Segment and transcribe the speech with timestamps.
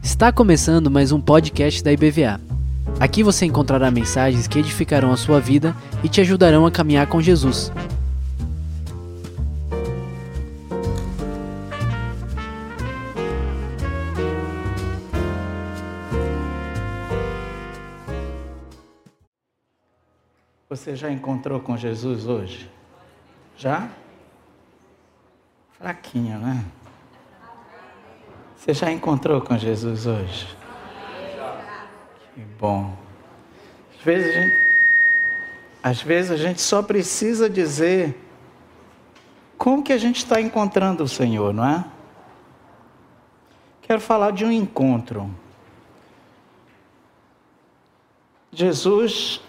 [0.00, 2.40] Está começando mais um podcast da IBVA.
[3.00, 7.20] Aqui você encontrará mensagens que edificarão a sua vida e te ajudarão a caminhar com
[7.20, 7.72] Jesus.
[20.68, 22.70] Você já encontrou com Jesus hoje?
[23.56, 23.90] Já?
[25.78, 26.64] Fraquinho, né?
[28.56, 30.48] Você já encontrou com Jesus hoje?
[32.34, 32.96] Que bom.
[33.96, 34.56] Às vezes a gente,
[35.80, 38.20] às vezes a gente só precisa dizer
[39.56, 41.84] como que a gente está encontrando o Senhor, não é?
[43.82, 45.30] Quero falar de um encontro.
[48.50, 49.40] Jesus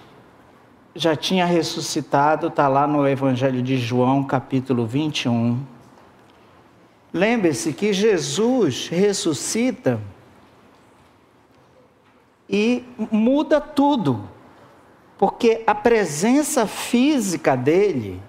[0.93, 5.78] já tinha ressuscitado, está lá no Evangelho de João, capítulo 21.
[7.13, 9.99] Lembre-se que Jesus ressuscita
[12.47, 14.27] e muda tudo,
[15.17, 18.21] porque a presença física dele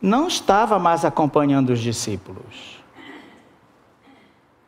[0.00, 2.82] não estava mais acompanhando os discípulos.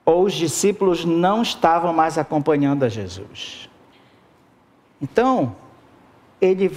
[0.07, 3.69] Ou os discípulos não estavam mais acompanhando a Jesus.
[5.01, 5.57] Então,
[6.41, 6.71] ele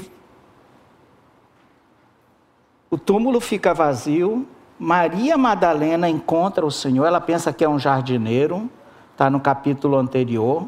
[2.89, 4.47] o túmulo fica vazio,
[4.79, 8.69] Maria Madalena encontra o Senhor, ela pensa que é um jardineiro,
[9.11, 10.67] está no capítulo anterior.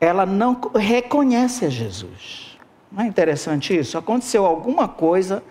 [0.00, 2.58] Ela não reconhece a Jesus.
[2.90, 3.98] Não é interessante isso?
[3.98, 5.42] Aconteceu alguma coisa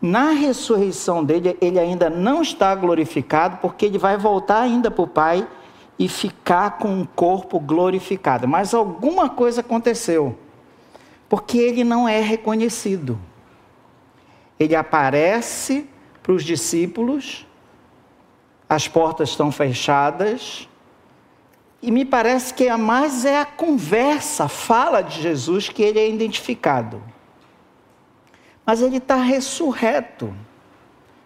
[0.00, 5.08] na ressurreição dele, ele ainda não está glorificado, porque ele vai voltar ainda para o
[5.08, 5.46] Pai
[5.98, 8.46] e ficar com um corpo glorificado.
[8.46, 10.38] Mas alguma coisa aconteceu,
[11.28, 13.18] porque ele não é reconhecido.
[14.58, 15.88] Ele aparece
[16.28, 17.46] para os discípulos,
[18.68, 20.68] as portas estão fechadas,
[21.80, 25.98] e me parece que a mais é a conversa, a fala de Jesus que ele
[25.98, 27.02] é identificado.
[28.66, 30.34] Mas ele está ressurreto.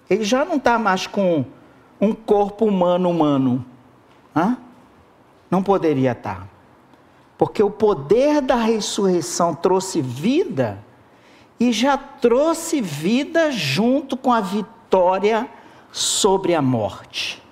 [0.09, 1.45] Ele já não está mais com
[2.01, 3.67] um corpo humano humano.
[4.37, 4.57] Hã?
[5.51, 6.43] Não poderia estar.
[6.43, 6.49] Tá.
[7.37, 10.79] Porque o poder da ressurreição trouxe vida
[11.59, 15.49] e já trouxe vida junto com a vitória vitória
[15.91, 17.43] sobre a morte.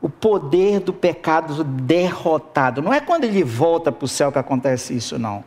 [0.00, 2.80] O poder do pecado derrotado.
[2.80, 5.42] Não é quando ele volta para o céu que acontece isso, não.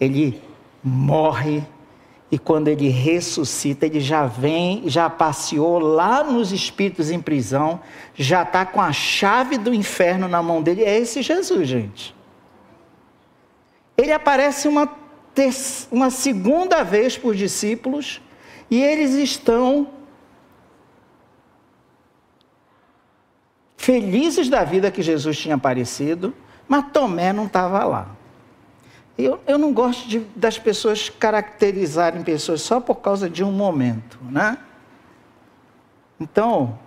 [0.00, 0.40] Ele
[0.82, 1.62] morre
[2.30, 7.80] e quando ele ressuscita, ele já vem, já passeou lá nos espíritos em prisão,
[8.14, 10.84] já está com a chave do inferno na mão dele.
[10.84, 12.14] É esse Jesus, gente.
[13.96, 14.90] Ele aparece uma,
[15.90, 18.22] uma segunda vez para os discípulos
[18.70, 19.97] e eles estão
[23.88, 26.34] felizes da vida que Jesus tinha aparecido,
[26.68, 28.10] mas Tomé não estava lá.
[29.16, 34.18] Eu, eu não gosto de, das pessoas caracterizarem pessoas só por causa de um momento,
[34.30, 34.58] né?
[36.20, 36.78] Então,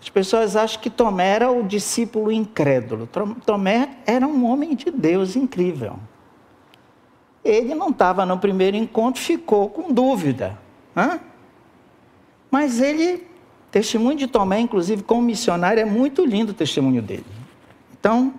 [0.00, 3.08] as pessoas acham que Tomé era o discípulo incrédulo.
[3.46, 6.00] Tomé era um homem de Deus incrível.
[7.44, 10.58] Ele não estava no primeiro encontro, ficou com dúvida.
[10.96, 11.20] Né?
[12.50, 13.29] Mas ele
[13.70, 17.26] Testemunho de Tomé, inclusive, como missionário, é muito lindo o testemunho dele.
[17.98, 18.34] Então,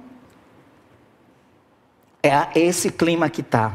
[2.21, 3.73] é esse clima que está.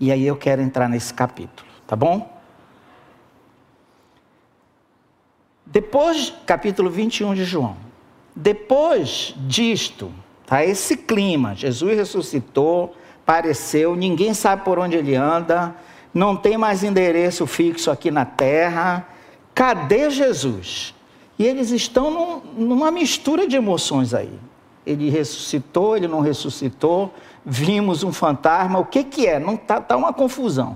[0.00, 2.30] E aí eu quero entrar nesse capítulo, tá bom?
[5.64, 7.76] Depois, capítulo 21 de João.
[8.34, 10.12] Depois disto,
[10.46, 15.74] tá esse clima, Jesus ressuscitou, apareceu, ninguém sabe por onde ele anda,
[16.12, 19.06] não tem mais endereço fixo aqui na terra,
[19.54, 20.94] Cadê Jesus?
[21.38, 24.32] E eles estão num, numa mistura de emoções aí.
[24.84, 27.12] Ele ressuscitou, ele não ressuscitou,
[27.44, 29.38] vimos um fantasma, o que, que é?
[29.38, 30.74] Não tá, tá uma confusão.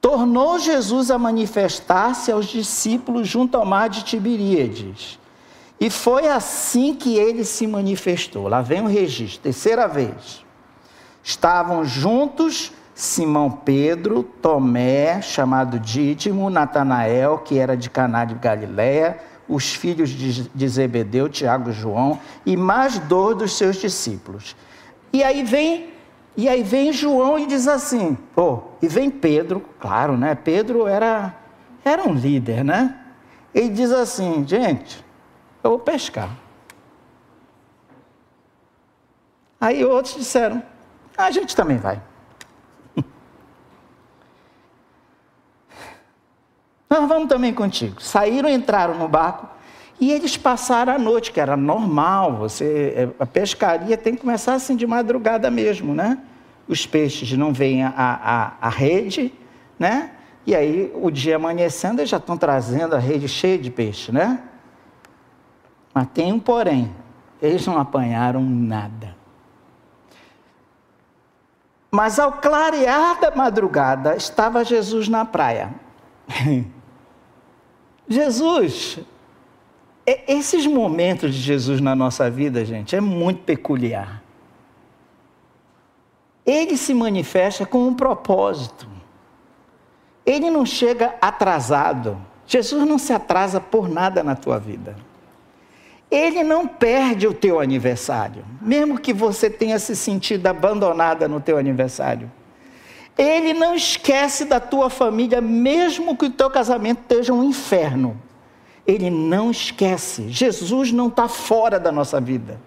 [0.00, 5.18] Tornou Jesus a manifestar-se aos discípulos junto ao mar de Tiberíades.
[5.78, 8.48] E foi assim que ele se manifestou.
[8.48, 10.44] Lá vem o registro, terceira vez.
[11.22, 19.74] Estavam juntos Simão Pedro, Tomé, chamado Dídimo, Natanael, que era de Caná de Galiléia, os
[19.74, 24.56] filhos de Zebedeu, Tiago e João, e mais dois dos seus discípulos.
[25.12, 25.92] E aí vem,
[26.38, 30.34] e aí vem João e diz assim, oh, e vem Pedro, claro, né?
[30.34, 31.36] Pedro era,
[31.84, 32.98] era um líder, né?
[33.54, 35.04] Ele diz assim, gente,
[35.62, 36.30] eu vou pescar.
[39.60, 40.62] Aí outros disseram,
[41.14, 42.00] a gente também vai.
[46.88, 48.00] Nós vamos também contigo.
[48.00, 49.48] Saíram, entraram no barco
[50.00, 52.36] e eles passaram a noite, que era normal.
[52.36, 56.18] Você, é, a pescaria tem que começar assim de madrugada mesmo, né?
[56.68, 59.32] Os peixes não veem a, a, a rede,
[59.78, 60.10] né?
[60.46, 64.40] E aí, o dia amanhecendo, eles já estão trazendo a rede cheia de peixe, né?
[65.92, 66.94] Mas tem um porém:
[67.40, 69.16] eles não apanharam nada.
[71.90, 75.74] Mas ao clarear da madrugada, estava Jesus na praia.
[78.08, 78.98] Jesus,
[80.06, 84.22] esses momentos de Jesus na nossa vida, gente, é muito peculiar.
[86.44, 88.88] Ele se manifesta com um propósito.
[90.24, 92.16] Ele não chega atrasado.
[92.46, 94.96] Jesus não se atrasa por nada na tua vida.
[96.08, 101.58] Ele não perde o teu aniversário, mesmo que você tenha se sentido abandonada no teu
[101.58, 102.30] aniversário.
[103.16, 108.20] Ele não esquece da tua família, mesmo que o teu casamento esteja um inferno.
[108.86, 110.28] Ele não esquece.
[110.28, 112.60] Jesus não está fora da nossa vida.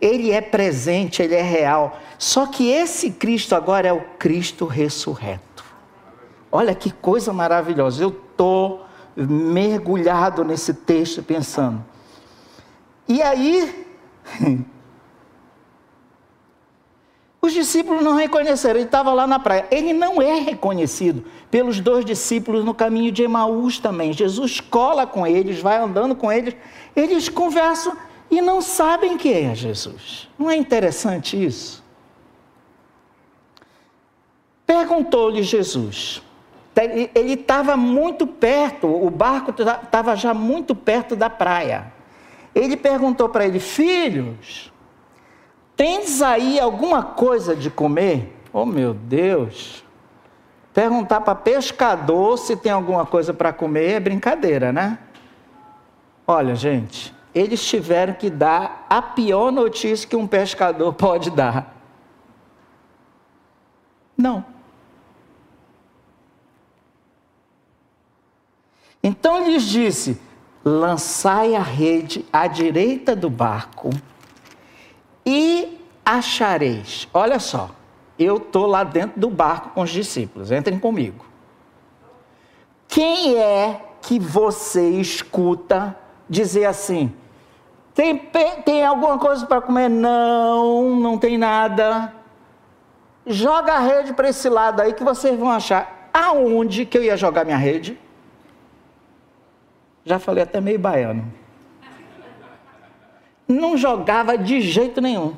[0.00, 1.98] Ele é presente, ele é real.
[2.18, 5.64] Só que esse Cristo agora é o Cristo ressurreto.
[6.50, 8.02] Olha que coisa maravilhosa.
[8.02, 8.86] Eu estou
[9.16, 11.84] mergulhado nesse texto pensando.
[13.06, 13.86] E aí,
[17.50, 19.66] os discípulos não reconheceram, ele estava lá na praia.
[19.70, 24.12] Ele não é reconhecido pelos dois discípulos no caminho de Emaús também.
[24.12, 26.56] Jesus cola com eles, vai andando com eles,
[26.94, 27.96] eles conversam
[28.30, 30.28] e não sabem quem é Jesus.
[30.38, 31.82] Não é interessante isso?
[34.64, 36.22] Perguntou-lhe Jesus.
[37.14, 41.92] Ele estava muito perto, o barco estava já muito perto da praia.
[42.54, 44.72] Ele perguntou para ele: Filhos,
[45.80, 48.38] tens aí alguma coisa de comer?
[48.52, 49.82] Oh meu Deus!
[50.74, 54.98] Perguntar para pescador se tem alguma coisa para comer é brincadeira, né?
[56.26, 61.74] Olha, gente, eles tiveram que dar a pior notícia que um pescador pode dar.
[64.18, 64.44] Não.
[69.02, 70.20] Então lhes disse:
[70.62, 73.88] lançai a rede à direita do barco
[75.30, 77.06] e achareis.
[77.14, 77.70] Olha só,
[78.18, 81.24] eu estou lá dentro do barco com os discípulos, entrem comigo.
[82.88, 85.96] Quem é que você escuta
[86.28, 87.14] dizer assim:
[87.94, 88.18] tem,
[88.64, 89.88] tem alguma coisa para comer?
[89.88, 92.12] Não, não tem nada.
[93.24, 96.10] Joga a rede para esse lado aí que vocês vão achar.
[96.12, 97.96] Aonde que eu ia jogar minha rede?
[100.04, 101.32] Já falei até meio baiano.
[103.50, 105.34] Não jogava de jeito nenhum.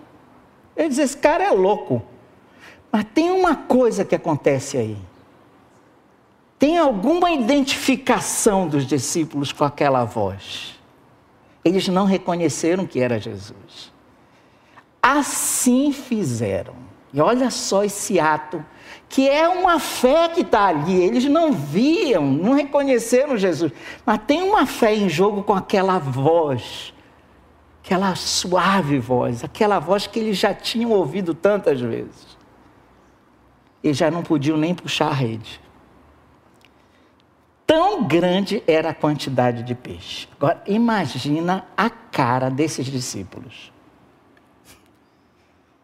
[0.76, 2.02] Ele dizia: esse cara é louco.
[2.90, 4.98] Mas tem uma coisa que acontece aí.
[6.58, 10.78] Tem alguma identificação dos discípulos com aquela voz.
[11.64, 13.92] Eles não reconheceram que era Jesus.
[15.02, 16.74] Assim fizeram.
[17.12, 18.64] E olha só esse ato
[19.08, 21.02] que é uma fé que está ali.
[21.02, 23.72] Eles não viam, não reconheceram Jesus,
[24.06, 26.94] mas tem uma fé em jogo com aquela voz,
[27.82, 32.38] aquela suave voz, aquela voz que eles já tinham ouvido tantas vezes.
[33.82, 35.60] E já não podiam nem puxar a rede.
[37.66, 40.28] Tão grande era a quantidade de peixe.
[40.36, 43.72] Agora, imagina a cara desses discípulos.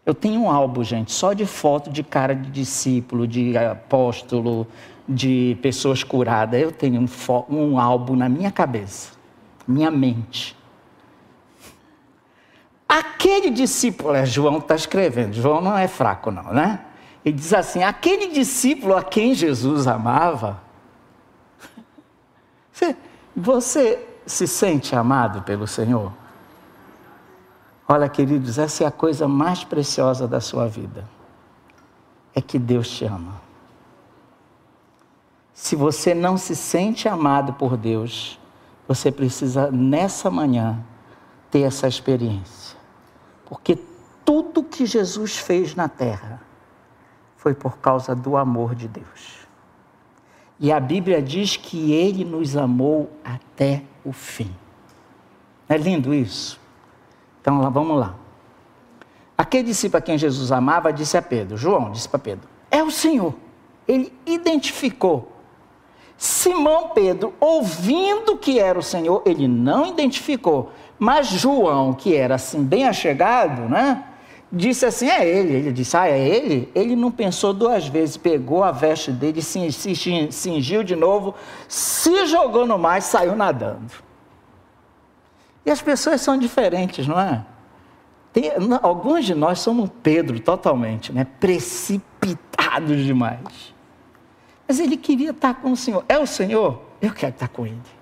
[0.06, 4.66] Eu tenho um álbum, gente, só de foto de cara de discípulo, de apóstolo,
[5.08, 6.60] de pessoas curadas.
[6.60, 7.08] Eu tenho um,
[7.54, 9.12] um álbum na minha cabeça,
[9.66, 10.57] minha mente.
[12.88, 16.80] Aquele discípulo, é, João está escrevendo, João não é fraco, não, né?
[17.22, 20.60] Ele diz assim: aquele discípulo a quem Jesus amava.
[22.72, 22.96] Você,
[23.36, 26.12] você se sente amado pelo Senhor?
[27.88, 31.04] Olha, queridos, essa é a coisa mais preciosa da sua vida.
[32.34, 33.40] É que Deus te ama.
[35.52, 38.38] Se você não se sente amado por Deus,
[38.86, 40.78] você precisa nessa manhã
[41.50, 42.77] ter essa experiência.
[43.48, 43.78] Porque
[44.24, 46.42] tudo que Jesus fez na terra
[47.36, 49.48] foi por causa do amor de Deus.
[50.60, 54.54] E a Bíblia diz que ele nos amou até o fim.
[55.68, 56.60] Não é lindo isso?
[57.40, 58.16] Então lá, vamos lá.
[59.36, 62.90] Aquele discípulo a quem Jesus amava disse a Pedro, João disse para Pedro, é o
[62.90, 63.34] Senhor.
[63.86, 65.32] Ele identificou.
[66.18, 70.72] Simão Pedro, ouvindo que era o Senhor, ele não identificou.
[70.98, 74.04] Mas João, que era assim bem achegado, né?
[74.50, 75.54] disse assim: é ele.
[75.54, 76.70] Ele disse: ah, é ele?
[76.74, 79.70] Ele não pensou duas vezes, pegou a veste dele, se,
[80.30, 81.34] cingiu de novo,
[81.68, 83.92] se jogou no mar e saiu nadando.
[85.64, 87.44] E as pessoas são diferentes, não é?
[88.32, 88.50] Tem,
[88.82, 91.26] alguns de nós somos Pedro totalmente, né?
[91.38, 93.74] Precipitados demais.
[94.66, 96.04] Mas ele queria estar com o Senhor.
[96.08, 96.82] É o Senhor?
[97.00, 97.97] Eu quero estar com ele.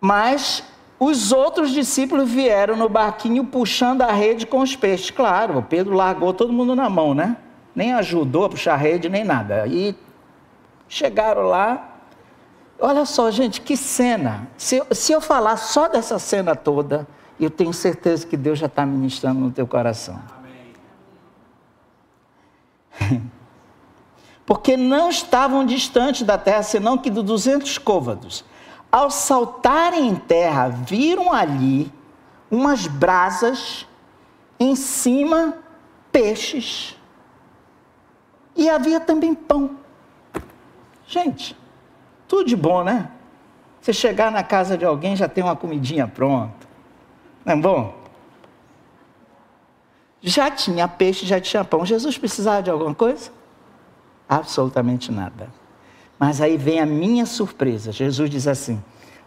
[0.00, 0.62] Mas
[0.98, 5.10] os outros discípulos vieram no barquinho puxando a rede com os peixes.
[5.10, 7.36] Claro, Pedro largou todo mundo na mão, né?
[7.74, 9.66] Nem ajudou a puxar a rede, nem nada.
[9.66, 9.94] E
[10.88, 11.96] chegaram lá.
[12.80, 14.48] Olha só, gente, que cena.
[14.56, 17.06] Se, se eu falar só dessa cena toda,
[17.38, 20.20] eu tenho certeza que Deus já está ministrando no teu coração.
[23.00, 23.22] Amém.
[24.44, 28.44] Porque não estavam distantes da terra, senão que de 200 côvados.
[28.90, 31.92] Ao saltarem em terra, viram ali
[32.50, 33.86] umas brasas,
[34.58, 35.54] em cima
[36.10, 36.96] peixes.
[38.56, 39.76] E havia também pão.
[41.06, 41.56] Gente,
[42.26, 43.10] tudo de bom, né?
[43.80, 46.66] Você chegar na casa de alguém já tem uma comidinha pronta.
[47.44, 47.98] Não é bom?
[50.20, 51.86] Já tinha peixe, já tinha pão.
[51.86, 53.30] Jesus precisava de alguma coisa?
[54.28, 55.48] Absolutamente nada.
[56.18, 57.92] Mas aí vem a minha surpresa.
[57.92, 58.82] Jesus diz assim: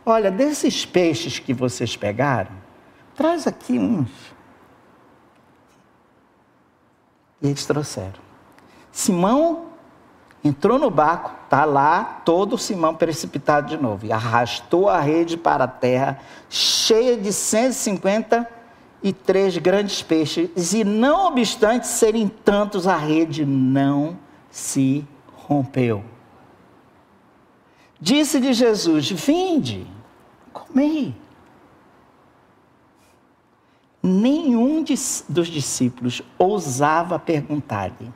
[0.05, 2.51] Olha, desses peixes que vocês pegaram,
[3.15, 4.11] traz aqui uns.
[7.41, 8.19] E eles trouxeram.
[8.91, 9.67] Simão
[10.43, 15.63] entrou no barco, está lá, todo Simão precipitado de novo, e arrastou a rede para
[15.65, 16.19] a terra,
[16.49, 24.17] cheia de 153 grandes peixes, e não obstante serem tantos, a rede não
[24.49, 26.03] se rompeu.
[28.01, 29.85] Disse-lhe Jesus: Vinde,
[30.51, 31.15] comei.
[34.01, 34.83] Nenhum
[35.29, 38.11] dos discípulos ousava perguntar-lhe: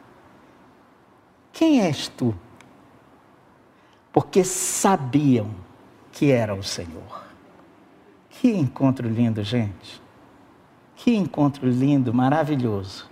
[1.53, 2.33] Quem és tu?
[4.11, 5.51] Porque sabiam
[6.11, 7.25] que era o Senhor.
[8.29, 10.01] Que encontro lindo, gente.
[10.95, 13.07] Que encontro lindo, maravilhoso.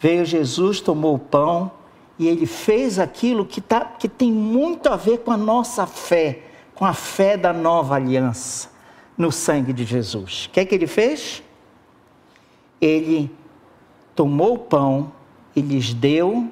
[0.00, 1.70] Veio Jesus, tomou o pão,
[2.18, 6.40] e ele fez aquilo que, tá, que tem muito a ver com a nossa fé,
[6.74, 8.70] com a fé da nova aliança
[9.16, 10.46] no sangue de Jesus.
[10.46, 11.42] O que é que ele fez?
[12.80, 13.30] Ele
[14.14, 15.12] tomou o pão
[15.54, 16.50] e lhes deu,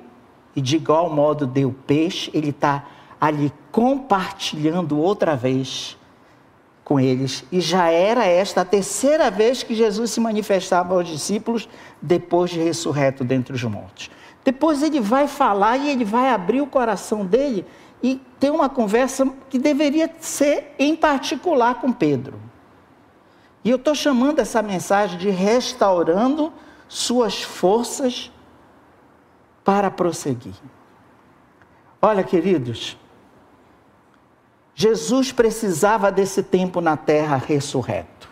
[0.56, 2.86] e de igual modo deu peixe, ele está
[3.20, 5.96] ali compartilhando outra vez
[6.84, 7.44] com eles.
[7.50, 11.68] E já era esta a terceira vez que Jesus se manifestava aos discípulos
[12.00, 14.10] depois de ressurreto dentre os mortos.
[14.44, 17.64] Depois ele vai falar e ele vai abrir o coração dele
[18.02, 22.38] e ter uma conversa que deveria ser em particular com Pedro.
[23.64, 26.52] E eu estou chamando essa mensagem de restaurando
[26.86, 28.30] suas forças
[29.64, 30.52] para prosseguir.
[32.02, 32.98] Olha, queridos,
[34.74, 38.28] Jesus precisava desse tempo na terra ressurreto.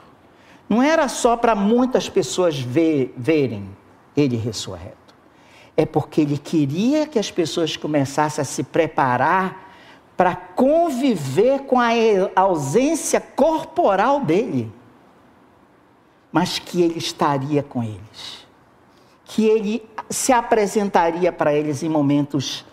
[0.69, 3.75] Não era só para muitas pessoas ver, verem
[4.15, 5.02] ele ressurreto
[5.77, 9.71] é porque ele queria que as pessoas começassem a se preparar
[10.17, 11.91] para conviver com a
[12.37, 14.71] ausência corporal dele,
[16.31, 18.47] mas que ele estaria com eles,
[19.25, 22.65] que ele se apresentaria para eles em momentos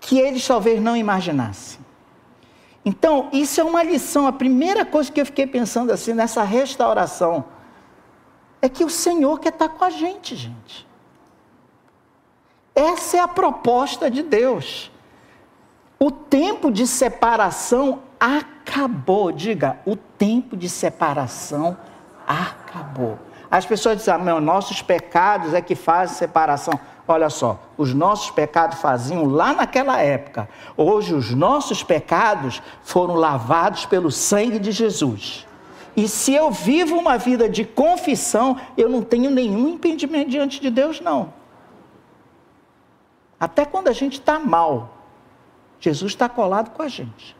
[0.00, 1.80] que eles talvez não imaginassem.
[2.84, 4.28] Então, isso é uma lição.
[4.28, 7.44] A primeira coisa que eu fiquei pensando assim nessa restauração
[8.62, 10.86] é que o Senhor quer estar com a gente, gente.
[12.76, 14.90] Essa é a proposta de Deus.
[15.98, 19.32] O tempo de separação acabou.
[19.32, 21.74] Diga, o tempo de separação
[22.26, 23.18] acabou.
[23.50, 26.78] As pessoas dizem, ah, nossos pecados é que fazem separação.
[27.08, 30.46] Olha só, os nossos pecados faziam lá naquela época.
[30.76, 35.46] Hoje, os nossos pecados foram lavados pelo sangue de Jesus.
[35.96, 40.68] E se eu vivo uma vida de confissão, eu não tenho nenhum impedimento diante de
[40.68, 41.32] Deus, não.
[43.38, 44.96] Até quando a gente está mal,
[45.78, 47.36] Jesus está colado com a gente.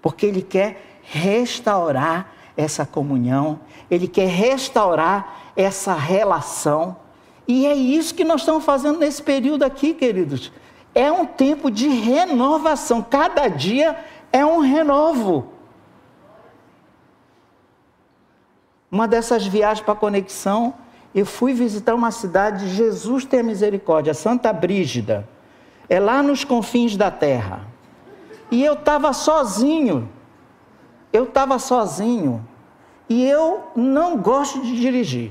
[0.00, 3.60] Porque Ele quer restaurar essa comunhão,
[3.90, 6.96] Ele quer restaurar essa relação.
[7.46, 10.52] E é isso que nós estamos fazendo nesse período aqui, queridos.
[10.94, 13.02] É um tempo de renovação.
[13.02, 13.98] Cada dia
[14.32, 15.52] é um renovo.
[18.90, 20.72] Uma dessas viagens para conexão,
[21.14, 25.28] eu fui visitar uma cidade, Jesus tem misericórdia, Santa Brígida.
[25.88, 27.60] É lá nos confins da terra.
[28.50, 30.08] E eu estava sozinho.
[31.12, 32.44] Eu estava sozinho.
[33.08, 35.30] E eu não gosto de dirigir.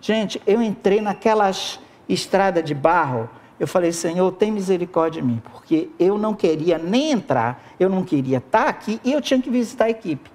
[0.00, 3.28] Gente, eu entrei naquelas estradas de barro.
[3.58, 8.04] Eu falei, Senhor, tem misericórdia de mim, porque eu não queria nem entrar, eu não
[8.04, 10.30] queria estar aqui e eu tinha que visitar a equipe.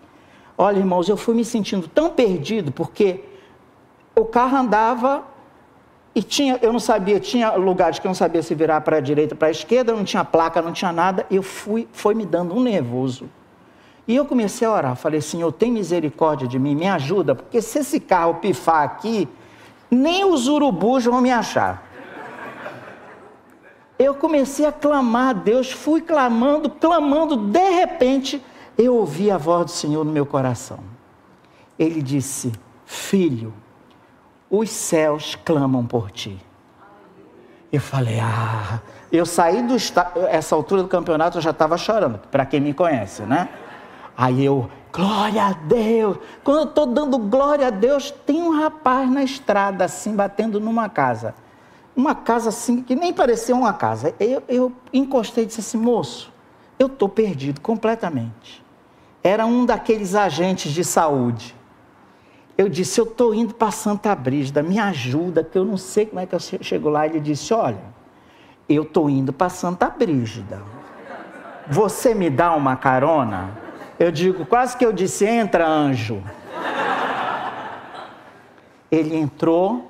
[0.57, 3.23] Olha, irmãos, eu fui me sentindo tão perdido, porque
[4.19, 5.23] o carro andava
[6.13, 8.99] e tinha, eu não sabia, tinha lugares que eu não sabia se virar para a
[8.99, 11.25] direita, para a esquerda, não tinha placa, não tinha nada.
[11.29, 13.29] Eu fui, foi me dando um nervoso.
[14.07, 17.79] E eu comecei a orar, falei, Senhor, tem misericórdia de mim, me ajuda, porque se
[17.79, 19.29] esse carro pifar aqui,
[19.89, 21.87] nem os urubus vão me achar.
[23.99, 28.43] Eu comecei a clamar a Deus, fui clamando, clamando, de repente
[28.77, 30.79] eu ouvi a voz do Senhor no meu coração.
[31.77, 32.51] Ele disse:
[32.85, 33.53] Filho,
[34.49, 36.39] os céus clamam por ti.
[37.71, 39.75] Eu falei, ah, eu saí do
[40.27, 43.49] essa altura do campeonato eu já estava chorando, para quem me conhece, né?
[44.17, 46.17] Aí eu, glória a Deus.
[46.43, 50.89] Quando eu estou dando glória a Deus, tem um rapaz na estrada assim batendo numa
[50.89, 51.35] casa.
[51.95, 54.15] Uma casa assim que nem parecia uma casa.
[54.19, 56.33] Eu, eu encostei e disse assim, moço,
[56.77, 58.63] eu estou perdido completamente.
[59.23, 61.55] Era um daqueles agentes de saúde
[62.59, 66.19] eu disse, eu estou indo para Santa Brígida, me ajuda, que eu não sei como
[66.19, 67.05] é que eu chego lá.
[67.05, 67.79] Ele disse, olha,
[68.67, 70.61] eu estou indo para Santa Brígida.
[71.69, 73.51] Você me dá uma carona?
[73.97, 76.21] Eu digo, quase que eu disse, entra anjo.
[78.91, 79.89] Ele entrou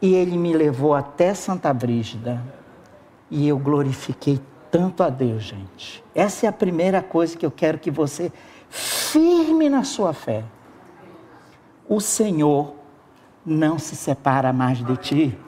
[0.00, 2.40] e ele me levou até Santa Brígida.
[3.28, 6.04] E eu glorifiquei tanto a Deus, gente.
[6.14, 8.30] Essa é a primeira coisa que eu quero que você
[8.70, 10.44] firme na sua fé
[11.88, 12.74] o Senhor
[13.44, 15.38] não se separa mais de ti.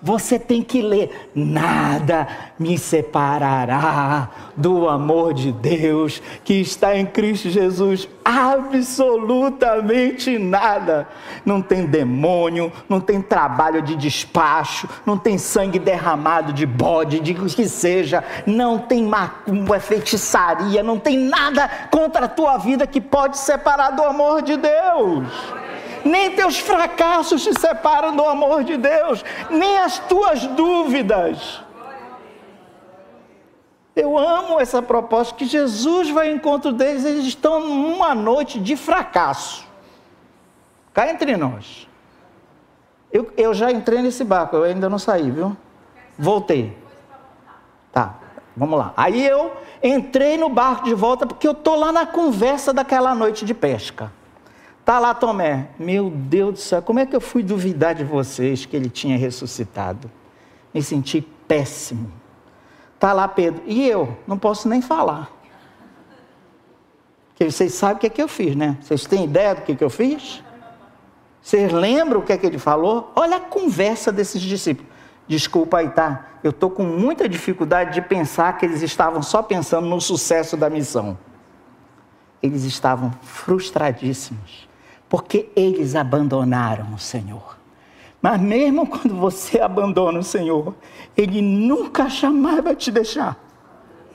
[0.00, 7.50] Você tem que ler: nada me separará do amor de Deus que está em Cristo
[7.50, 8.08] Jesus.
[8.24, 11.08] Absolutamente nada.
[11.44, 17.34] Não tem demônio, não tem trabalho de despacho, não tem sangue derramado de bode, de
[17.34, 23.38] que seja, não tem macumba, feitiçaria, não tem nada contra a tua vida que pode
[23.38, 25.26] separar do amor de Deus
[26.08, 31.60] nem teus fracassos te separam do amor de Deus, nem as tuas dúvidas.
[33.94, 38.76] Eu amo essa proposta que Jesus vai ao encontro deles, eles estão numa noite de
[38.76, 39.66] fracasso.
[40.94, 41.88] Cá entre nós.
[43.12, 45.56] Eu, eu já entrei nesse barco, eu ainda não saí, viu?
[46.18, 46.76] Voltei.
[47.92, 48.14] Tá,
[48.56, 48.92] vamos lá.
[48.96, 53.44] Aí eu entrei no barco de volta porque eu tô lá na conversa daquela noite
[53.44, 54.12] de pesca.
[54.88, 58.64] Tá lá Tomé, meu Deus do céu, como é que eu fui duvidar de vocês
[58.64, 60.10] que ele tinha ressuscitado?
[60.72, 62.10] Me senti péssimo.
[62.98, 64.16] Tá lá Pedro, e eu?
[64.26, 65.30] Não posso nem falar.
[67.28, 68.78] Porque vocês sabem o que é que eu fiz, né?
[68.80, 70.42] Vocês têm ideia do que, é que eu fiz?
[71.42, 73.12] Vocês lembram o que é que ele falou?
[73.14, 74.90] Olha a conversa desses discípulos.
[75.26, 76.28] Desculpa aí, tá?
[76.42, 80.70] Eu estou com muita dificuldade de pensar que eles estavam só pensando no sucesso da
[80.70, 81.18] missão.
[82.42, 84.67] Eles estavam frustradíssimos
[85.08, 87.56] porque eles abandonaram o Senhor.
[88.20, 90.74] Mas mesmo quando você abandona o Senhor,
[91.16, 93.36] Ele nunca jamais vai te deixar.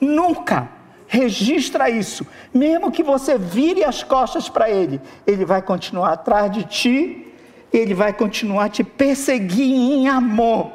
[0.00, 0.68] Nunca.
[1.06, 2.26] Registra isso.
[2.52, 7.34] Mesmo que você vire as costas para Ele, Ele vai continuar atrás de ti,
[7.72, 10.72] Ele vai continuar te perseguir em amor,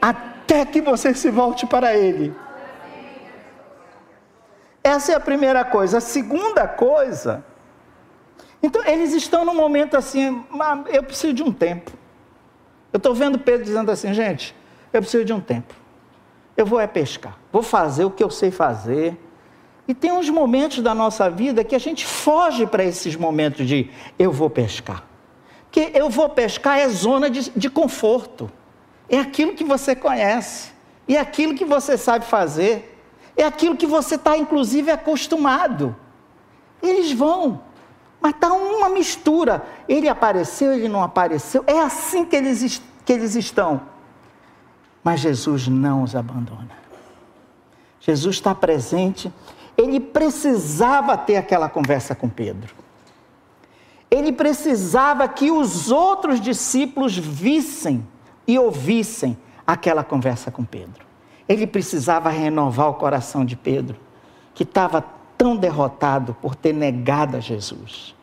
[0.00, 2.34] até que você se volte para Ele.
[4.84, 5.98] Essa é a primeira coisa.
[5.98, 7.44] A segunda coisa
[8.62, 10.44] então, eles estão num momento assim,
[10.92, 11.90] eu preciso de um tempo.
[12.92, 14.54] Eu estou vendo Pedro dizendo assim, gente,
[14.92, 15.74] eu preciso de um tempo.
[16.56, 19.18] Eu vou é pescar, vou fazer o que eu sei fazer.
[19.88, 23.90] E tem uns momentos da nossa vida que a gente foge para esses momentos de
[24.18, 25.04] eu vou pescar.
[25.64, 28.50] Porque eu vou pescar é zona de, de conforto.
[29.08, 30.70] É aquilo que você conhece.
[31.08, 33.00] É aquilo que você sabe fazer.
[33.36, 35.96] É aquilo que você está, inclusive, acostumado.
[36.82, 37.62] Eles vão.
[38.22, 39.66] Mas está uma mistura.
[39.88, 41.64] Ele apareceu, ele não apareceu.
[41.66, 43.82] É assim que eles, que eles estão.
[45.02, 46.70] Mas Jesus não os abandona.
[47.98, 49.32] Jesus está presente.
[49.76, 52.74] Ele precisava ter aquela conversa com Pedro.
[54.08, 58.06] Ele precisava que os outros discípulos vissem
[58.46, 61.04] e ouvissem aquela conversa com Pedro.
[61.48, 63.96] Ele precisava renovar o coração de Pedro,
[64.54, 65.04] que estava
[65.42, 68.14] tão derrotado por ter negado a Jesus.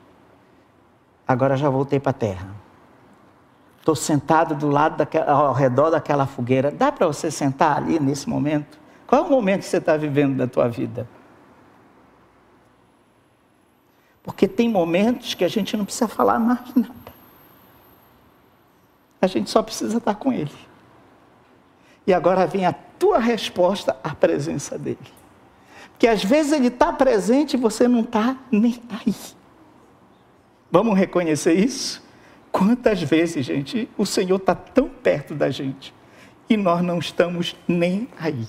[1.28, 2.48] Agora já voltei para a terra.
[3.78, 6.72] Estou sentado do lado daquela, ao redor daquela fogueira.
[6.72, 8.80] Dá para você sentar ali nesse momento?
[9.06, 11.10] Qual é o momento que você está vivendo da tua vida?
[14.24, 17.14] Porque tem momentos que a gente não precisa falar mais nada.
[19.22, 20.56] A gente só precisa estar com Ele.
[22.08, 25.19] E agora vem a tua resposta à presença dele.
[26.00, 29.14] Porque às vezes ele está presente e você não está nem aí.
[30.72, 32.02] Vamos reconhecer isso?
[32.54, 35.94] Quantas vezes, gente, o Senhor está tão perto da gente
[36.50, 38.48] e nós não estamos nem aí.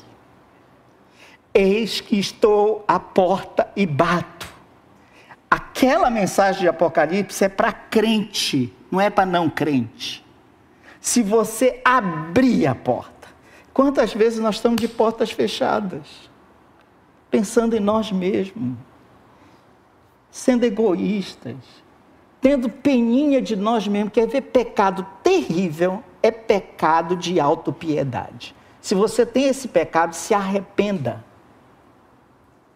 [1.53, 4.47] Eis que estou à porta e bato.
[5.51, 10.25] Aquela mensagem de Apocalipse é para crente, não é para não crente.
[11.01, 13.27] Se você abrir a porta,
[13.75, 16.30] quantas vezes nós estamos de portas fechadas,
[17.31, 18.77] pensando em nós mesmos,
[20.31, 21.57] sendo egoístas,
[22.41, 28.55] tendo peninha de nós mesmos, quer ver pecado terrível, é pecado de autopiedade.
[28.81, 31.25] Se você tem esse pecado, se arrependa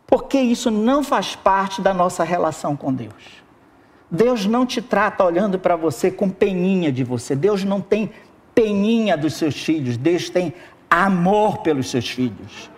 [0.07, 3.43] porque isso não faz parte da nossa relação com Deus.
[4.11, 7.35] Deus não te trata olhando para você com peninha de você.
[7.35, 8.11] Deus não tem
[8.55, 9.97] peninha dos seus filhos.
[9.97, 10.55] Deus tem
[10.89, 12.71] amor pelos seus filhos.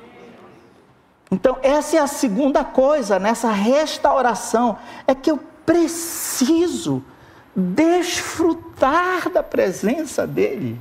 [1.31, 7.03] Então, essa é a segunda coisa nessa restauração: é que eu preciso
[7.55, 10.79] desfrutar da presença dEle.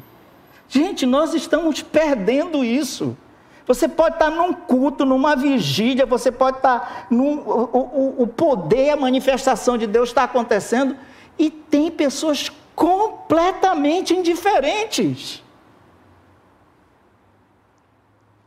[0.67, 3.17] Gente, nós estamos perdendo isso.
[3.65, 7.39] Você pode estar num culto, numa vigília, você pode estar num.
[7.39, 10.95] O, o, o poder, a manifestação de Deus está acontecendo
[11.38, 15.43] e tem pessoas completamente indiferentes.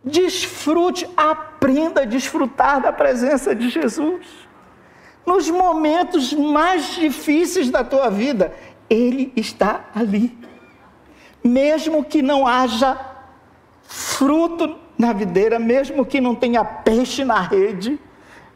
[0.04, 1.08] Desfrute,
[1.58, 4.24] aprenda a desfrutar da presença de Jesus.
[5.26, 8.54] Nos momentos mais difíceis da tua vida,
[8.88, 10.38] Ele está ali.
[11.42, 12.96] Mesmo que não haja
[13.82, 17.98] fruto na videira, mesmo que não tenha peixe na rede,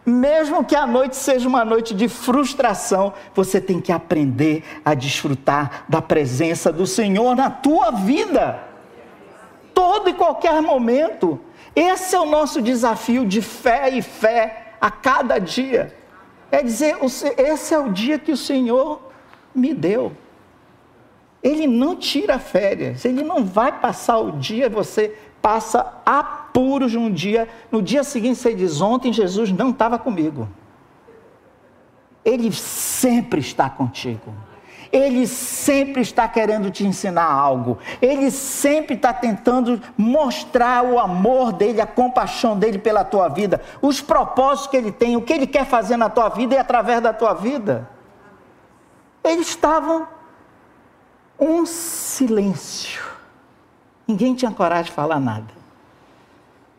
[0.06, 5.84] mesmo que a noite seja uma noite de frustração, você tem que aprender a desfrutar
[5.88, 8.60] da presença do Senhor na tua vida.
[9.74, 11.40] Todo e qualquer momento.
[11.74, 15.94] Esse é o nosso desafio de fé e fé a cada dia.
[16.50, 16.96] É dizer,
[17.38, 19.00] esse é o dia que o Senhor
[19.54, 20.12] me deu.
[21.42, 27.48] Ele não tira férias, ele não vai passar o dia você passa apuros num dia,
[27.70, 30.48] no dia seguinte você diz: Ontem Jesus não estava comigo.
[32.24, 34.32] Ele sempre está contigo.
[34.92, 37.78] Ele sempre está querendo te ensinar algo.
[38.00, 44.00] Ele sempre está tentando mostrar o amor dele, a compaixão dele pela tua vida, os
[44.00, 47.12] propósitos que ele tem, o que ele quer fazer na tua vida e através da
[47.12, 47.88] tua vida.
[49.24, 50.06] Eles estavam
[51.40, 53.12] um silêncio
[54.06, 55.46] Ninguém tinha coragem de falar nada.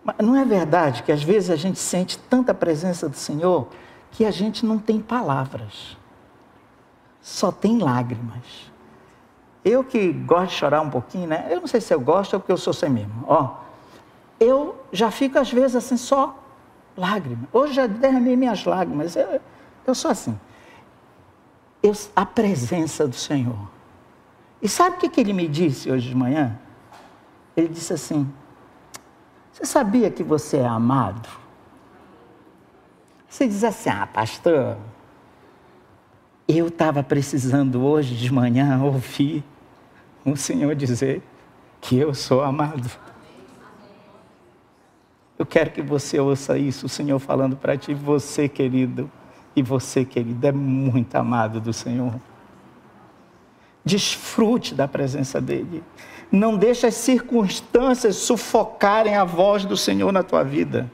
[0.04, 3.69] Mas não é verdade que às vezes a gente sente tanta presença do Senhor
[4.12, 5.97] que a gente não tem palavras,
[7.24, 8.70] só tem lágrimas.
[9.64, 11.48] Eu que gosto de chorar um pouquinho, né?
[11.50, 13.24] Eu não sei se eu gosto ou porque eu sou sem mesmo.
[13.26, 13.56] Ó,
[14.38, 16.38] eu já fico às vezes assim só
[16.98, 17.48] lágrimas.
[17.54, 19.16] Hoje já derramei minhas lágrimas.
[19.16, 19.40] Eu,
[19.88, 20.38] eu sou assim.
[21.82, 23.70] Eu, a presença do Senhor.
[24.62, 26.60] E sabe o que, que ele me disse hoje de manhã?
[27.56, 28.30] Ele disse assim:
[29.54, 31.30] Você sabia que você é amado?
[33.30, 34.78] Você diz assim: Ah, pastor,
[36.58, 39.44] eu estava precisando hoje de manhã ouvir
[40.26, 41.22] o Senhor dizer
[41.82, 42.89] que eu sou amado.
[45.38, 49.12] Eu quero que você ouça isso, o Senhor falando para ti, você querido,
[49.56, 52.13] e você querida, é muito amado do Senhor.
[53.84, 55.84] Desfrute da presença dEle.
[56.32, 60.89] Não deixe as circunstâncias sufocarem a voz do Senhor na tua vida.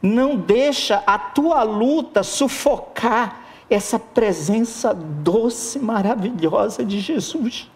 [0.00, 7.70] Não deixa a tua luta sufocar essa presença doce, maravilhosa de Jesus,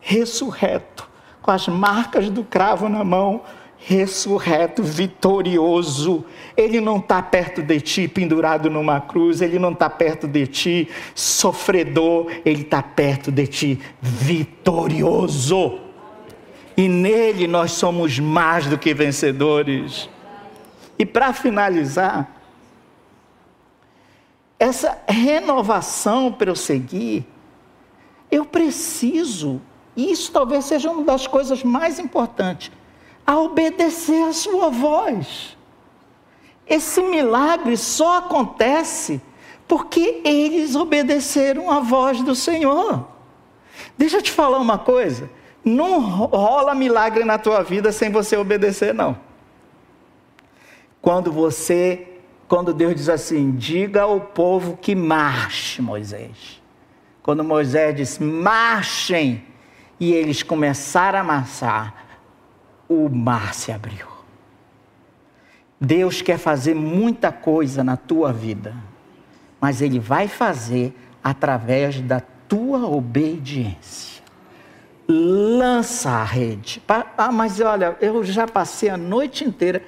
[0.00, 1.08] ressurreto,
[1.40, 3.42] com as marcas do cravo na mão,
[3.78, 6.24] ressurreto, vitorioso.
[6.56, 10.88] Ele não está perto de ti, pendurado numa cruz, ele não está perto de ti,
[11.14, 15.86] sofredor, ele está perto de ti, vitorioso
[16.76, 20.10] e nele nós somos mais do que vencedores.
[20.98, 22.35] E para finalizar,
[24.58, 27.26] essa renovação para eu seguir,
[28.30, 29.60] eu preciso,
[29.94, 32.72] e isso talvez seja uma das coisas mais importantes,
[33.26, 35.56] a obedecer a sua voz.
[36.66, 39.20] Esse milagre só acontece
[39.68, 43.06] porque eles obedeceram a voz do Senhor.
[43.96, 45.30] Deixa eu te falar uma coisa.
[45.64, 49.18] Não rola milagre na tua vida sem você obedecer, não.
[51.02, 52.15] Quando você,
[52.48, 56.62] quando Deus diz assim, diga ao povo que marche, Moisés.
[57.22, 59.44] Quando Moisés diz, marchem,
[59.98, 62.06] e eles começaram a amassar,
[62.88, 64.06] o mar se abriu.
[65.80, 68.74] Deus quer fazer muita coisa na tua vida,
[69.60, 74.22] mas Ele vai fazer através da tua obediência.
[75.08, 76.82] Lança a rede.
[77.16, 79.82] Ah, mas olha, eu já passei a noite inteira.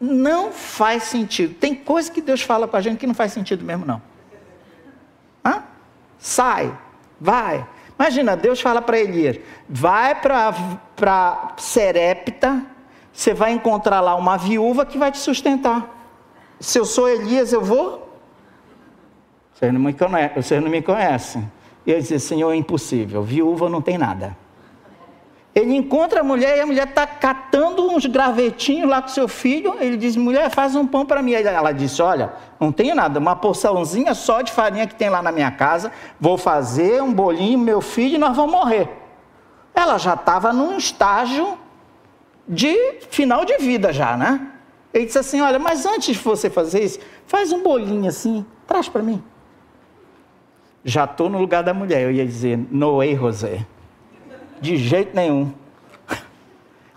[0.00, 1.54] Não faz sentido.
[1.54, 4.02] Tem coisa que Deus fala com a gente que não faz sentido mesmo, não.
[5.44, 5.62] Hã?
[6.18, 6.76] Sai,
[7.20, 7.66] vai.
[7.98, 12.62] Imagina, Deus fala para Elias: vai para Serepta,
[13.12, 15.88] você vai encontrar lá uma viúva que vai te sustentar.
[16.58, 18.04] Se eu sou Elias, eu vou?
[19.52, 20.42] Vocês não me conhecem.
[20.42, 21.50] Vocês não me conhecem.
[21.86, 23.22] E ele diz: Senhor, é impossível.
[23.22, 24.36] Viúva não tem nada.
[25.54, 29.76] Ele encontra a mulher e a mulher está catando uns gravetinhos lá com seu filho.
[29.78, 31.32] Ele diz: Mulher, faz um pão para mim.
[31.32, 35.30] Ela disse: Olha, não tenho nada, uma porçãozinha só de farinha que tem lá na
[35.30, 35.92] minha casa.
[36.20, 38.88] Vou fazer um bolinho, meu filho, e nós vamos morrer.
[39.72, 41.56] Ela já estava num estágio
[42.48, 42.76] de
[43.10, 44.48] final de vida, já, né?
[44.92, 48.88] Ele disse assim: Olha, mas antes de você fazer isso, faz um bolinho assim, traz
[48.88, 49.22] para mim.
[50.84, 52.02] Já estou no lugar da mulher.
[52.02, 53.64] Eu ia dizer: Noé, José.
[54.64, 55.52] De jeito nenhum.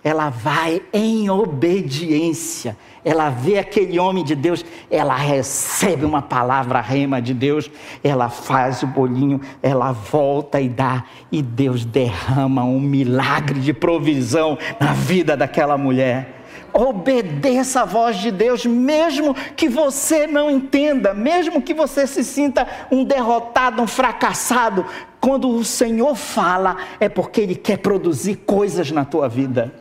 [0.01, 2.77] Ela vai em obediência.
[3.03, 7.69] Ela vê aquele homem de Deus, ela recebe uma palavra rema de Deus,
[8.01, 14.57] ela faz o bolinho, ela volta e dá, e Deus derrama um milagre de provisão
[14.79, 16.36] na vida daquela mulher.
[16.77, 22.67] Obedeça a voz de Deus, mesmo que você não entenda, mesmo que você se sinta
[22.91, 24.85] um derrotado, um fracassado.
[25.19, 29.73] Quando o Senhor fala, é porque Ele quer produzir coisas na tua vida.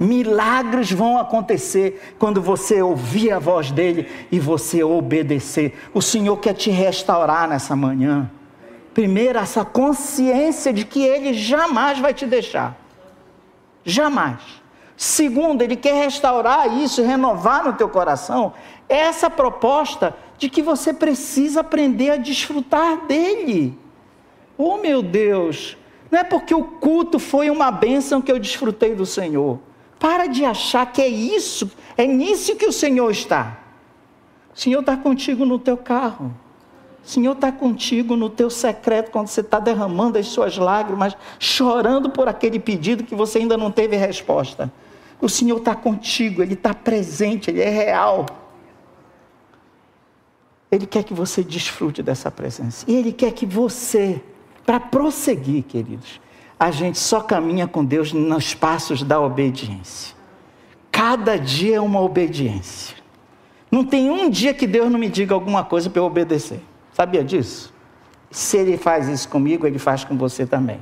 [0.00, 5.78] Milagres vão acontecer quando você ouvir a voz dele e você obedecer.
[5.94, 8.28] O Senhor quer te restaurar nessa manhã.
[8.92, 12.76] Primeiro, essa consciência de que Ele jamais vai te deixar.
[13.84, 14.65] Jamais.
[14.96, 18.54] Segundo, ele quer restaurar isso, renovar no teu coração
[18.88, 23.78] essa proposta de que você precisa aprender a desfrutar dele.
[24.56, 25.76] Oh meu Deus,
[26.10, 29.58] não é porque o culto foi uma bênção que eu desfrutei do Senhor.
[29.98, 33.58] Para de achar que é isso, é nisso que o Senhor está.
[34.54, 36.34] O Senhor está contigo no teu carro.
[37.04, 42.10] O Senhor está contigo no teu secreto, quando você está derramando as suas lágrimas, chorando
[42.10, 44.72] por aquele pedido que você ainda não teve resposta.
[45.20, 48.26] O Senhor está contigo, Ele está presente, Ele é real.
[50.70, 52.84] Ele quer que você desfrute dessa presença.
[52.88, 54.20] E Ele quer que você,
[54.64, 56.20] para prosseguir, queridos,
[56.58, 60.14] a gente só caminha com Deus nos passos da obediência.
[60.90, 62.96] Cada dia é uma obediência.
[63.70, 66.60] Não tem um dia que Deus não me diga alguma coisa para eu obedecer.
[66.92, 67.72] Sabia disso?
[68.30, 70.80] Se Ele faz isso comigo, Ele faz com você também.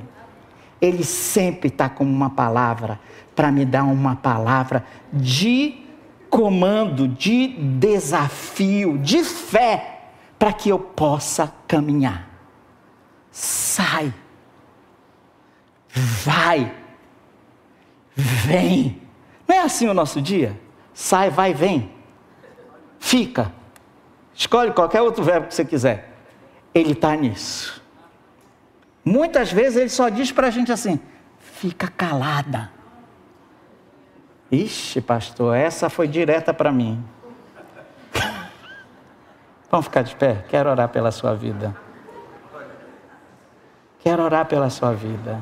[0.81, 2.99] Ele sempre está com uma palavra
[3.35, 5.85] para me dar uma palavra de
[6.29, 12.29] comando, de desafio, de fé, para que eu possa caminhar.
[13.31, 14.13] Sai,
[15.89, 16.73] vai,
[18.15, 19.01] vem.
[19.47, 20.59] Não é assim o nosso dia?
[20.93, 21.91] Sai, vai, vem.
[22.99, 23.51] Fica.
[24.33, 26.13] Escolhe qualquer outro verbo que você quiser.
[26.73, 27.81] Ele está nisso.
[29.03, 30.99] Muitas vezes ele só diz para a gente assim:
[31.39, 32.74] fica calada.
[34.51, 37.03] Ixi, pastor, essa foi direta para mim.
[39.69, 40.45] Vamos ficar de pé?
[40.47, 41.75] Quero orar pela sua vida.
[43.99, 45.39] Quero orar pela sua vida.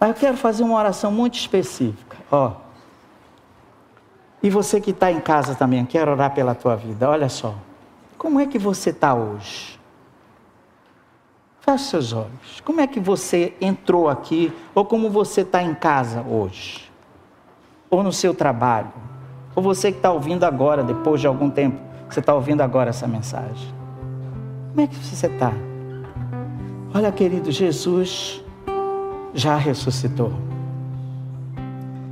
[0.00, 2.16] Mas eu quero fazer uma oração muito específica.
[2.30, 2.52] Ó.
[4.42, 7.08] E você que está em casa também, quero orar pela tua vida.
[7.08, 7.54] Olha só.
[8.18, 9.78] Como é que você está hoje?
[11.60, 12.60] Feche seus olhos.
[12.62, 14.52] Como é que você entrou aqui?
[14.74, 16.83] Ou como você está em casa hoje?
[17.94, 18.88] Ou no seu trabalho,
[19.54, 21.78] ou você que está ouvindo agora, depois de algum tempo,
[22.10, 23.72] você está ouvindo agora essa mensagem.
[24.70, 25.52] Como é que você está?
[26.92, 28.44] Olha, querido, Jesus
[29.32, 30.32] já ressuscitou.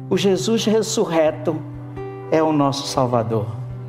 [0.08, 1.56] O Jesus ressurreto
[2.30, 3.46] é o nosso Salvador,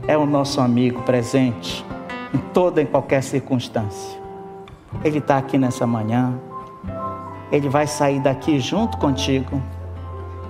[0.08, 1.86] é o nosso amigo presente
[2.34, 4.20] em toda e qualquer circunstância.
[5.04, 6.34] Ele está aqui nessa manhã,
[7.52, 9.62] ele vai sair daqui junto contigo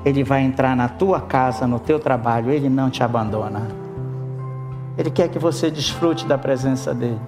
[0.06, 3.68] ele vai entrar na tua casa, no teu trabalho, Ele não te abandona.
[4.98, 7.20] Ele quer que você desfrute da presença dEle.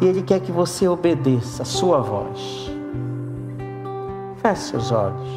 [0.00, 2.70] E Ele quer que você obedeça a sua voz.
[4.42, 5.28] Feche seus olhos.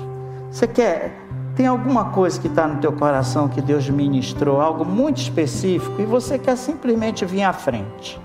[0.50, 1.16] Você quer,
[1.56, 6.06] tem alguma coisa que está no teu coração que Deus ministrou, algo muito específico, e
[6.06, 8.20] você quer simplesmente vir à frente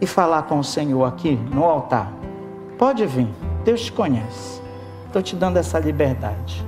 [0.00, 2.10] e falar com o Senhor aqui no altar.
[2.78, 3.28] Pode vir.
[3.64, 4.63] Deus te conhece.
[5.14, 6.66] Estou te dando essa liberdade.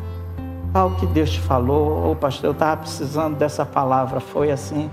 [0.72, 4.88] Algo que Deus te falou, ô oh, pastor, eu estava precisando dessa palavra, foi assim,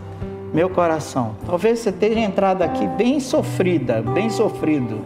[0.51, 1.35] meu coração.
[1.45, 5.01] Talvez você tenha entrado aqui bem sofrida, bem sofrido.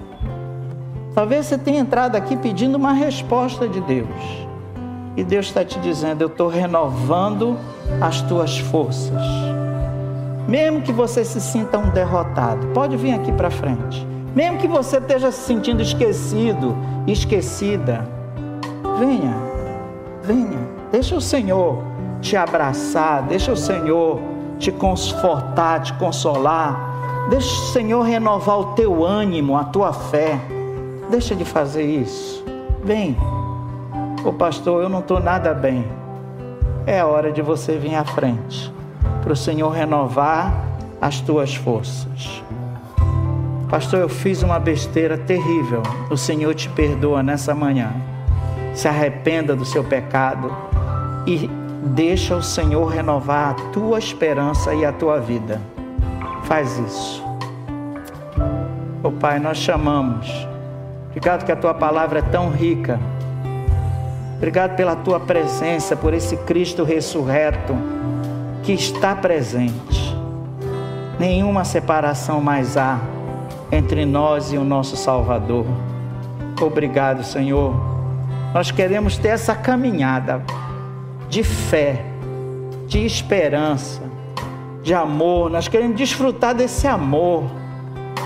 [1.13, 4.47] Talvez você tenha entrado aqui pedindo uma resposta de Deus.
[5.17, 7.57] E Deus está te dizendo: Eu estou renovando
[7.99, 9.21] as tuas forças.
[10.47, 14.07] Mesmo que você se sinta um derrotado, pode vir aqui para frente.
[14.33, 18.15] Mesmo que você esteja se sentindo esquecido, esquecida,
[18.97, 19.36] venha,
[20.23, 20.60] venha.
[20.91, 21.83] Deixa o Senhor
[22.21, 24.19] te abraçar, deixa o Senhor
[24.60, 27.27] te confortar, te consolar.
[27.29, 30.39] Deixa o Senhor renovar o teu ânimo, a tua fé.
[31.10, 32.43] Deixa de fazer isso.
[32.83, 33.17] Vem.
[34.23, 35.86] Ô pastor, eu não estou nada bem.
[36.86, 38.71] É hora de você vir à frente
[39.21, 40.53] para o Senhor renovar
[41.01, 42.41] as tuas forças.
[43.69, 45.83] Pastor, eu fiz uma besteira terrível.
[46.10, 47.91] O Senhor te perdoa nessa manhã.
[48.78, 50.56] Se arrependa do seu pecado
[51.26, 51.50] e
[51.96, 55.60] deixa o Senhor renovar a tua esperança e a tua vida.
[56.44, 57.26] Faz isso.
[59.02, 60.48] Oh, Pai, nós chamamos.
[61.10, 63.00] Obrigado que a tua palavra é tão rica.
[64.36, 67.76] Obrigado pela tua presença, por esse Cristo ressurreto
[68.62, 70.16] que está presente.
[71.18, 73.00] Nenhuma separação mais há
[73.72, 75.66] entre nós e o nosso Salvador.
[76.62, 77.96] Obrigado, Senhor.
[78.53, 80.41] Nós queremos ter essa caminhada
[81.29, 82.03] de fé,
[82.88, 84.01] de esperança,
[84.81, 85.49] de amor.
[85.49, 87.43] Nós queremos desfrutar desse amor.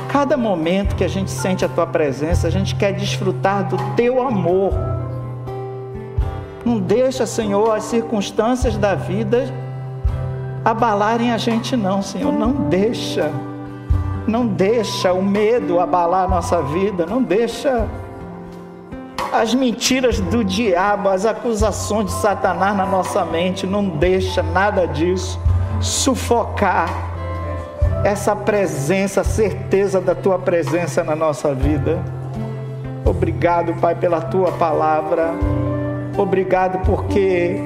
[0.08, 4.22] Cada momento que a gente sente a tua presença, a gente quer desfrutar do teu
[4.22, 4.74] amor.
[6.64, 9.52] Não deixa, Senhor, as circunstâncias da vida
[10.64, 12.32] abalarem a gente, não, Senhor.
[12.32, 13.32] Não deixa.
[14.28, 17.06] Não deixa o medo abalar a nossa vida.
[17.08, 17.88] Não deixa
[19.32, 23.66] as mentiras do diabo, as acusações de Satanás na nossa mente.
[23.66, 25.40] Não deixa nada disso
[25.80, 26.90] sufocar
[28.04, 32.00] essa presença, a certeza da tua presença na nossa vida.
[33.06, 35.34] Obrigado, Pai, pela tua palavra.
[36.18, 37.60] Obrigado porque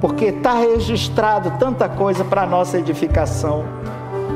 [0.00, 3.64] porque está registrado tanta coisa para nossa edificação.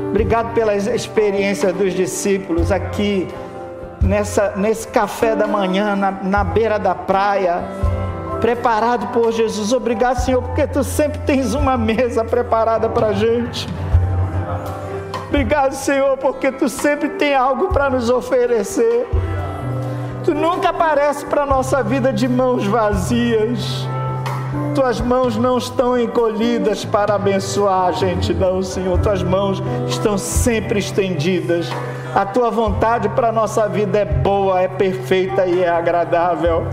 [0.09, 3.27] Obrigado pelas experiências dos discípulos aqui,
[4.03, 7.63] nessa, nesse café da manhã, na, na beira da praia,
[8.41, 9.71] preparado por Jesus.
[9.71, 13.67] Obrigado, Senhor, porque tu sempre tens uma mesa preparada para a gente.
[15.29, 19.07] Obrigado, Senhor, porque tu sempre tem algo para nos oferecer.
[20.23, 23.87] Tu nunca aparece para a nossa vida de mãos vazias.
[24.75, 28.99] Tuas mãos não estão encolhidas para abençoar a gente, não, Senhor.
[28.99, 31.69] Tuas mãos estão sempre estendidas.
[32.15, 36.63] A tua vontade para a nossa vida é boa, é perfeita e é agradável.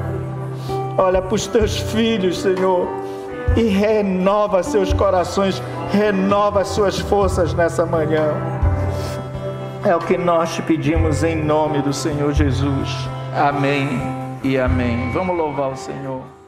[0.98, 2.86] Olha para os teus filhos, Senhor,
[3.56, 8.34] e renova seus corações, renova suas forças nessa manhã.
[9.82, 12.90] É o que nós te pedimos em nome do Senhor Jesus.
[13.34, 13.88] Amém
[14.44, 15.10] e amém.
[15.12, 16.39] Vamos louvar o Senhor.